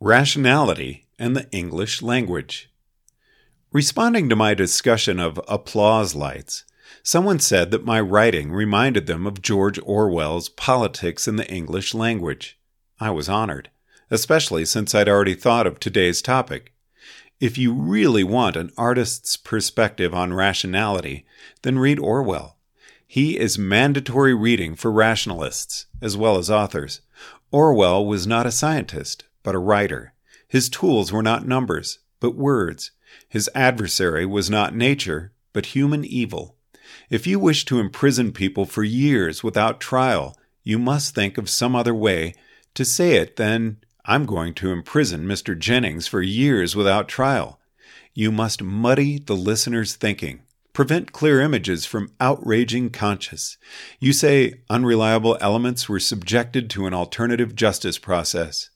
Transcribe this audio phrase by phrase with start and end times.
[0.00, 2.70] Rationality and the English Language.
[3.72, 6.62] Responding to my discussion of applause lights,
[7.02, 12.60] someone said that my writing reminded them of George Orwell's Politics and the English Language.
[13.00, 13.70] I was honored,
[14.08, 16.72] especially since I'd already thought of today's topic.
[17.40, 21.26] If you really want an artist's perspective on rationality,
[21.62, 22.56] then read Orwell.
[23.04, 27.00] He is mandatory reading for rationalists, as well as authors.
[27.50, 30.12] Orwell was not a scientist, but a writer.
[30.46, 32.90] His tools were not numbers, but words.
[33.30, 36.58] His adversary was not nature, but human evil.
[37.08, 41.74] If you wish to imprison people for years without trial, you must think of some
[41.74, 42.34] other way
[42.74, 45.58] to say it than, I'm going to imprison Mr.
[45.58, 47.58] Jennings for years without trial.
[48.12, 50.42] You must muddy the listener's thinking,
[50.74, 53.56] prevent clear images from outraging conscience.
[53.98, 58.68] You say unreliable elements were subjected to an alternative justice process.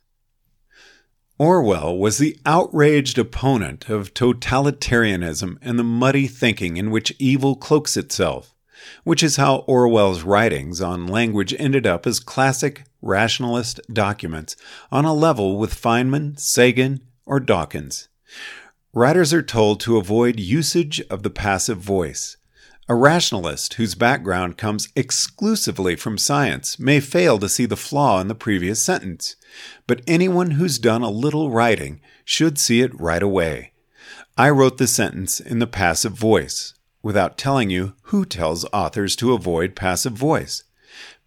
[1.39, 7.97] Orwell was the outraged opponent of totalitarianism and the muddy thinking in which evil cloaks
[7.97, 8.55] itself,
[9.03, 14.57] which is how Orwell's writings on language ended up as classic rationalist documents
[14.91, 18.09] on a level with Feynman, Sagan, or Dawkins.
[18.93, 22.37] Writers are told to avoid usage of the passive voice,
[22.89, 28.27] a rationalist whose background comes exclusively from science may fail to see the flaw in
[28.29, 29.37] the previous sentence,
[29.87, 33.73] but anyone who's done a little writing should see it right away.
[34.37, 39.33] I wrote the sentence in the passive voice, without telling you who tells authors to
[39.33, 40.65] avoid passive voice.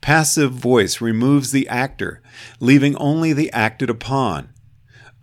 [0.02, 2.22] Passive voice removes the actor,
[2.60, 4.50] leaving only the acted upon.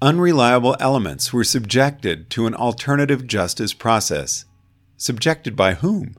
[0.00, 4.46] Unreliable elements were subjected to an alternative justice process.
[4.96, 6.16] Subjected by whom?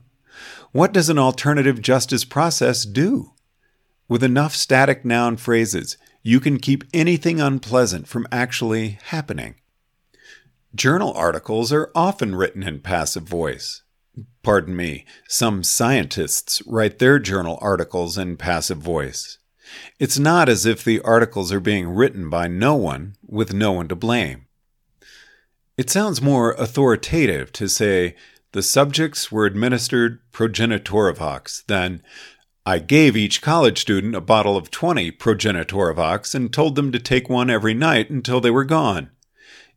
[0.74, 3.30] What does an alternative justice process do?
[4.08, 9.54] With enough static noun phrases, you can keep anything unpleasant from actually happening.
[10.74, 13.84] Journal articles are often written in passive voice.
[14.42, 19.38] Pardon me, some scientists write their journal articles in passive voice.
[20.00, 23.86] It's not as if the articles are being written by no one with no one
[23.86, 24.46] to blame.
[25.76, 28.16] It sounds more authoritative to say,
[28.54, 31.64] the subjects were administered Progenitorivox.
[31.66, 32.04] Then,
[32.64, 37.28] I gave each college student a bottle of 20 Progenitorivox and told them to take
[37.28, 39.10] one every night until they were gone.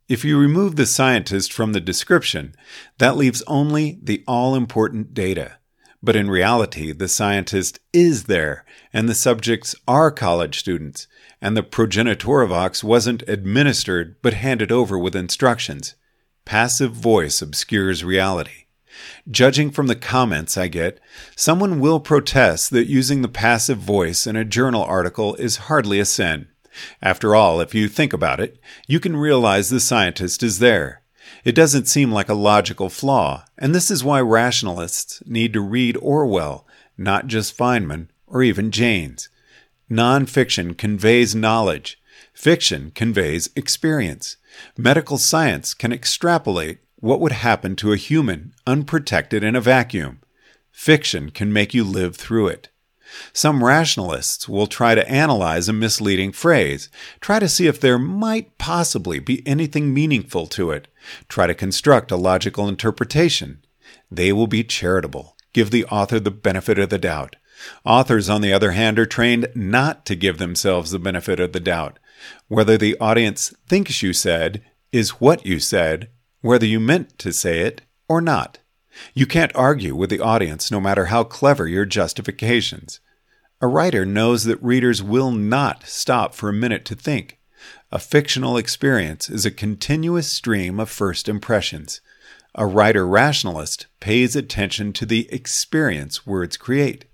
[0.07, 2.53] If you remove the scientist from the description,
[2.99, 5.57] that leaves only the all important data.
[6.03, 8.63] But in reality, the scientist is there,
[8.93, 11.07] and the subjects are college students,
[11.41, 15.95] and the Progenitorivox wasn't administered but handed over with instructions.
[16.45, 18.66] Passive voice obscures reality.
[19.29, 20.99] Judging from the comments I get,
[21.35, 26.05] someone will protest that using the passive voice in a journal article is hardly a
[26.05, 26.47] sin.
[27.01, 31.01] After all, if you think about it, you can realize the scientist is there.
[31.43, 35.97] It doesn't seem like a logical flaw, and this is why rationalists need to read
[35.97, 36.65] Orwell,
[36.97, 39.29] not just Feynman or even Jaynes.
[39.89, 42.01] Nonfiction conveys knowledge.
[42.33, 44.37] Fiction conveys experience.
[44.77, 50.19] Medical science can extrapolate what would happen to a human unprotected in a vacuum?
[50.71, 52.69] Fiction can make you live through it.
[53.31, 56.89] Some rationalists will try to analyze a misleading phrase,
[57.21, 60.87] try to see if there might possibly be anything meaningful to it,
[61.29, 63.63] try to construct a logical interpretation.
[64.11, 67.37] They will be charitable, give the author the benefit of the doubt.
[67.85, 71.59] Authors, on the other hand, are trained not to give themselves the benefit of the
[71.59, 71.99] doubt.
[72.47, 76.09] Whether the audience thinks you said is what you said
[76.47, 78.59] whether you meant to say it or not.
[79.13, 82.99] You can't argue with the audience no matter how clever your justifications.
[83.61, 87.37] A writer knows that readers will not stop for a minute to think.
[87.91, 92.01] A fictional experience is a continuous stream of first impressions.
[92.55, 97.05] A writer rationalist pays attention to the experience words create.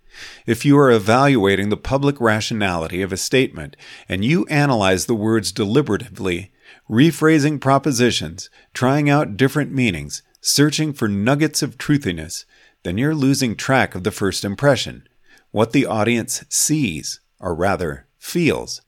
[0.45, 3.75] If you are evaluating the public rationality of a statement
[4.07, 6.51] and you analyze the words deliberatively,
[6.89, 12.45] rephrasing propositions, trying out different meanings, searching for nuggets of truthiness,
[12.83, 15.07] then you're losing track of the first impression,
[15.51, 18.81] what the audience sees, or rather, feels.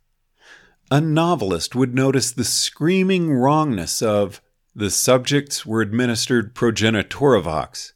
[0.92, 4.42] A novelist would notice the screaming wrongness of
[4.76, 7.94] the subjects were administered progenitorivox.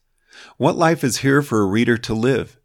[0.57, 2.57] What life is here for a reader to live?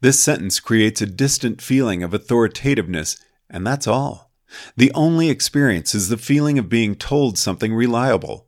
[0.00, 3.16] This sentence creates a distant feeling of authoritativeness,
[3.48, 4.31] and that's all.
[4.76, 8.46] The only experience is the feeling of being told something reliable.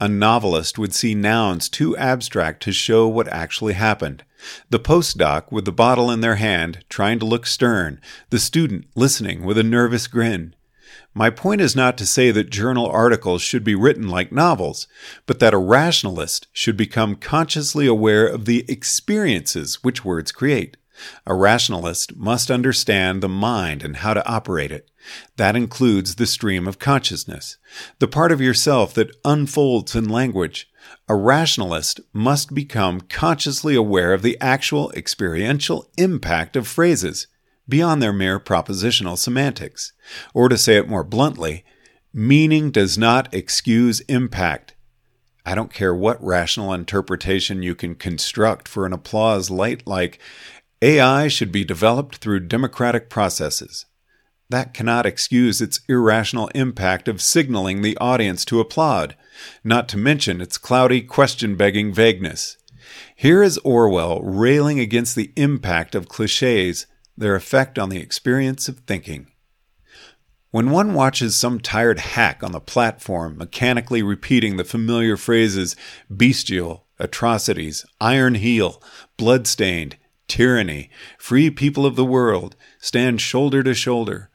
[0.00, 4.24] A novelist would see nouns too abstract to show what actually happened.
[4.68, 8.00] The postdoc with the bottle in their hand, trying to look stern,
[8.30, 10.54] the student listening with a nervous grin.
[11.14, 14.86] My point is not to say that journal articles should be written like novels,
[15.24, 20.76] but that a rationalist should become consciously aware of the experiences which words create.
[21.26, 24.90] A rationalist must understand the mind and how to operate it.
[25.36, 27.58] That includes the stream of consciousness,
[27.98, 30.68] the part of yourself that unfolds in language.
[31.08, 37.26] A rationalist must become consciously aware of the actual experiential impact of phrases
[37.68, 39.92] beyond their mere propositional semantics.
[40.34, 41.64] Or to say it more bluntly,
[42.12, 44.74] meaning does not excuse impact.
[45.44, 50.18] I don't care what rational interpretation you can construct for an applause light like
[50.82, 53.86] AI should be developed through democratic processes.
[54.50, 59.16] That cannot excuse its irrational impact of signaling the audience to applaud,
[59.64, 62.56] not to mention its cloudy, question begging vagueness.
[63.16, 66.86] Here is Orwell railing against the impact of cliches,
[67.16, 69.28] their effect on the experience of thinking.
[70.50, 75.74] When one watches some tired hack on the platform mechanically repeating the familiar phrases
[76.14, 78.80] bestial, atrocities, iron heel,
[79.16, 79.96] bloodstained,
[80.28, 84.30] tyranny, free people of the world, stand shoulder to shoulder,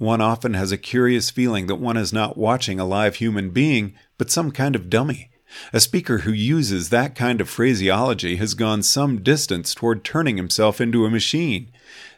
[0.00, 3.94] one often has a curious feeling that one is not watching a live human being,
[4.16, 5.30] but some kind of dummy.
[5.74, 10.80] A speaker who uses that kind of phraseology has gone some distance toward turning himself
[10.80, 11.70] into a machine.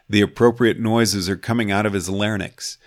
[0.07, 2.77] The appropriate noises are coming out of his larynx,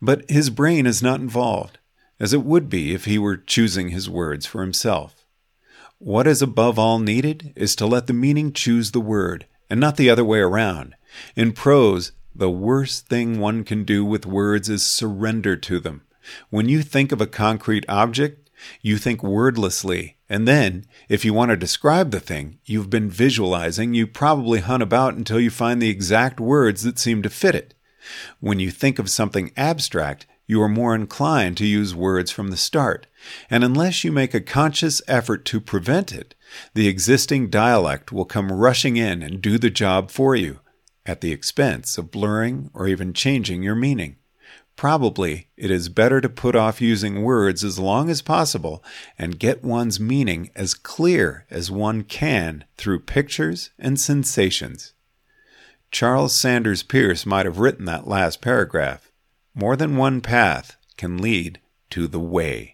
[0.00, 1.80] but his brain is not involved,
[2.20, 5.26] as it would be if he were choosing his words for himself.
[5.98, 9.96] What is above all needed is to let the meaning choose the word, and not
[9.96, 10.94] the other way around.
[11.34, 16.02] In prose, the worst thing one can do with words is surrender to them.
[16.48, 18.50] When you think of a concrete object,
[18.82, 23.94] you think wordlessly, and then, if you want to describe the thing you've been visualizing,
[23.94, 27.74] you probably hunt about until you find the exact words that seem to fit it.
[28.38, 32.56] When you think of something abstract, you are more inclined to use words from the
[32.56, 33.06] start,
[33.48, 36.34] and unless you make a conscious effort to prevent it,
[36.74, 40.60] the existing dialect will come rushing in and do the job for you
[41.06, 44.16] at the expense of blurring or even changing your meaning.
[44.76, 48.82] Probably it is better to put off using words as long as possible
[49.18, 54.92] and get one's meaning as clear as one can through pictures and sensations.
[55.92, 59.12] Charles Sanders Peirce might have written that last paragraph.
[59.54, 61.60] More than one path can lead
[61.90, 62.73] to the way.